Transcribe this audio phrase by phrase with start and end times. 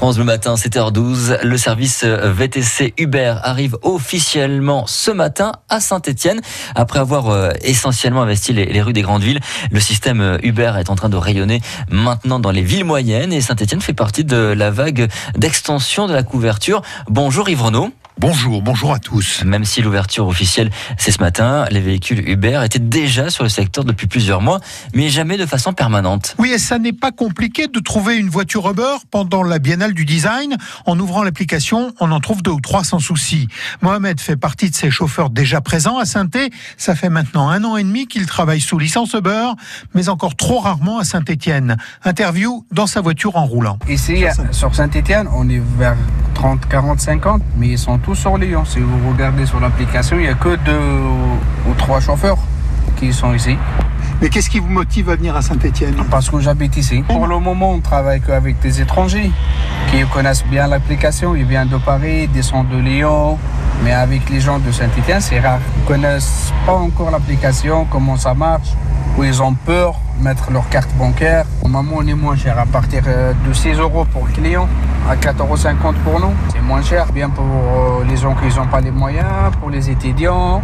[0.00, 1.42] France le matin, 7h12.
[1.42, 6.40] Le service VTC Uber arrive officiellement ce matin à Saint-Etienne.
[6.74, 9.40] Après avoir euh, essentiellement investi les, rues des grandes villes,
[9.70, 11.60] le système Uber est en train de rayonner
[11.90, 16.22] maintenant dans les villes moyennes et Saint-Etienne fait partie de la vague d'extension de la
[16.22, 16.80] couverture.
[17.10, 17.60] Bonjour Yves.
[18.18, 19.44] Bonjour, bonjour à tous.
[19.44, 23.84] Même si l'ouverture officielle c'est ce matin, les véhicules Uber étaient déjà sur le secteur
[23.84, 24.60] depuis plusieurs mois,
[24.94, 26.34] mais jamais de façon permanente.
[26.38, 30.04] Oui, et ça n'est pas compliqué de trouver une voiture Uber pendant la biennale du
[30.04, 30.56] design.
[30.86, 33.48] En ouvrant l'application, on en trouve deux ou trois sans souci.
[33.80, 36.28] Mohamed fait partie de ces chauffeurs déjà présents à saint
[36.76, 39.50] Ça fait maintenant un an et demi qu'il travaille sous licence Uber,
[39.94, 41.76] mais encore trop rarement à Saint-Étienne.
[42.04, 43.78] Interview dans sa voiture en roulant.
[43.88, 45.96] Ici, sur Saint-Étienne, on est vers
[46.40, 48.64] 30, 40, 50, mais ils sont tous sur Lyon.
[48.64, 50.80] Si vous regardez sur l'application, il n'y a que deux
[51.68, 52.38] ou trois chauffeurs
[52.96, 53.58] qui sont ici.
[54.22, 57.02] Mais qu'est-ce qui vous motive à venir à Saint-Etienne Parce que j'habite ici.
[57.06, 59.30] Pour le moment, on travaille qu'avec des étrangers
[59.90, 61.36] qui connaissent bien l'application.
[61.36, 63.36] Ils viennent de Paris, descendent de Lyon.
[63.84, 65.60] Mais avec les gens de Saint-Etienne, c'est rare.
[65.76, 68.68] Ils ne connaissent pas encore l'application, comment ça marche,
[69.18, 71.44] où ils ont peur de mettre leur carte bancaire.
[71.70, 74.68] Moment, on est moins cher, à partir euh, de 6 euros pour le client,
[75.08, 76.34] à 4,50 euros pour nous.
[76.52, 79.88] C'est moins cher, bien pour euh, les gens qui n'ont pas les moyens, pour les
[79.88, 80.62] étudiants.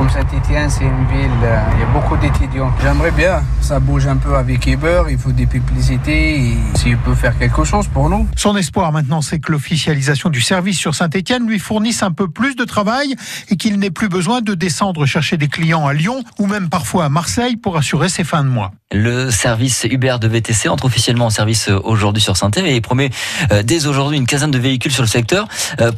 [0.00, 2.72] Comme Saint-Etienne, c'est une ville, euh, il y a beaucoup d'étudiants.
[2.82, 7.36] J'aimerais bien, ça bouge un peu avec Uber, il faut des publicités, s'il peut faire
[7.36, 8.26] quelque chose pour nous.
[8.34, 12.56] Son espoir maintenant, c'est que l'officialisation du service sur Saint-Etienne lui fournisse un peu plus
[12.56, 13.14] de travail
[13.50, 17.04] et qu'il n'ait plus besoin de descendre chercher des clients à Lyon ou même parfois
[17.04, 18.72] à Marseille pour assurer ses fins de mois.
[18.92, 23.10] Le service Uber de VTC entre officiellement en service euh, aujourd'hui sur saint et promet
[23.52, 25.46] euh, dès aujourd'hui une quinzaine de véhicules sur le secteur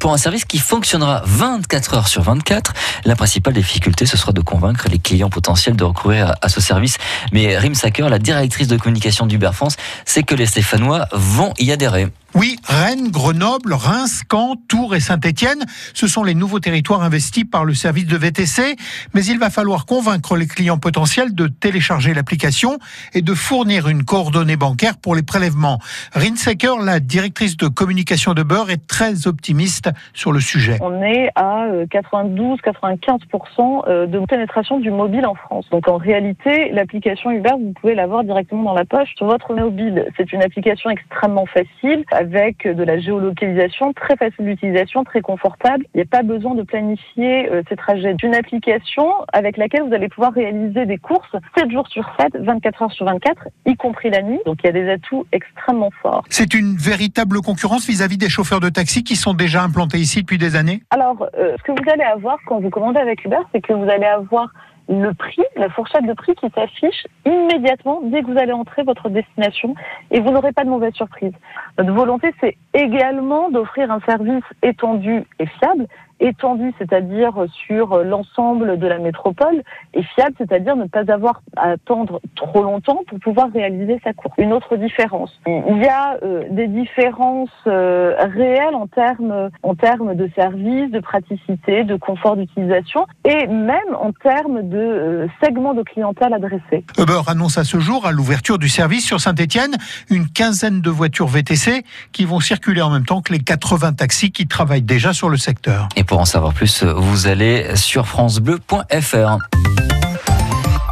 [0.01, 2.75] pour un service qui fonctionnera 24 heures sur 24.
[3.07, 6.97] La principale difficulté ce sera de convaincre les clients potentiels de recourir à, ce service.
[7.33, 11.71] Mais Rim Sacker, la directrice de communication d'Uber France, sait que les Stéphanois vont y
[11.73, 12.09] adhérer.
[12.35, 17.67] Oui, Rennes, Grenoble, Reims, Caen, Tours et Saint-Étienne, ce sont les nouveaux territoires investis par
[17.67, 18.77] le service de VTC,
[19.13, 22.79] mais il va falloir convaincre les clients potentiels de télécharger l'application
[23.13, 25.79] et de fournir une coordonnée bancaire pour les prélèvements.
[26.15, 30.79] Rinsecker, la directrice de communication de Beurre, est très optimiste sur le sujet.
[30.81, 33.21] On est à 92-95%
[33.61, 35.67] euh, euh, de pénétration du mobile en France.
[35.71, 40.07] Donc en réalité, l'application Uber, vous pouvez l'avoir directement dans la poche sur votre mobile.
[40.17, 45.85] C'est une application extrêmement facile avec de la géolocalisation très facile d'utilisation, très confortable.
[45.95, 49.95] Il n'y a pas besoin de planifier euh, ces trajets d'une application avec laquelle vous
[49.95, 54.11] allez pouvoir réaliser des courses 7 jours sur 7, 24 heures sur 24, y compris
[54.11, 54.41] la nuit.
[54.47, 56.25] Donc il y a des atouts extrêmement forts.
[56.29, 60.39] C'est une véritable concurrence vis-à-vis des chauffeurs de taxi qui sont déjà implantés ici depuis
[60.39, 60.83] des années?
[60.91, 63.89] Alors, euh, ce que vous allez avoir quand vous commandez avec Uber, c'est que vous
[63.89, 64.53] allez avoir
[65.01, 69.09] le prix, la fourchette de prix qui s'affiche immédiatement dès que vous allez entrer votre
[69.09, 69.75] destination
[70.11, 71.33] et vous n'aurez pas de mauvaise surprise.
[71.79, 75.87] Notre volonté, c'est également d'offrir un service étendu et fiable
[76.21, 77.33] étendu, c'est-à-dire
[77.67, 79.63] sur l'ensemble de la métropole,
[79.95, 84.35] et fiable, c'est-à-dire ne pas avoir à attendre trop longtemps pour pouvoir réaliser sa course.
[84.39, 85.33] Une autre différence.
[85.47, 91.01] Il y a euh, des différences euh, réelles en termes en termes de services, de
[91.01, 96.85] praticité, de confort d'utilisation, et même en termes de euh, segments de clientèle adressés.
[96.99, 99.77] Uber annonce à ce jour, à l'ouverture du service sur Saint-Etienne,
[100.11, 104.33] une quinzaine de voitures VTC qui vont circuler en même temps que les 80 taxis
[104.33, 105.89] qui travaillent déjà sur le secteur.
[106.13, 109.62] Pour en savoir plus, vous allez sur francebleu.fr.